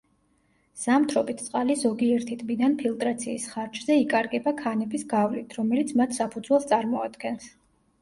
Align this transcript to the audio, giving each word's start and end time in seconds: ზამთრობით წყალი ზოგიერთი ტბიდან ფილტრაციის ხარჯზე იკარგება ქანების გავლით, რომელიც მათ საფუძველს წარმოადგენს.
ზამთრობით 0.83 1.43
წყალი 1.47 1.75
ზოგიერთი 1.81 2.39
ტბიდან 2.39 2.79
ფილტრაციის 2.81 3.47
ხარჯზე 3.53 4.01
იკარგება 4.07 4.57
ქანების 4.65 5.07
გავლით, 5.15 5.57
რომელიც 5.63 5.97
მათ 6.03 6.23
საფუძველს 6.23 6.71
წარმოადგენს. 6.77 7.51